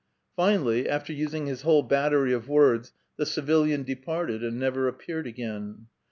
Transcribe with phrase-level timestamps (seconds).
[0.35, 5.27] Finally, after using his whole battery of words, the civil ian departed, and never appeared
[5.27, 5.85] again.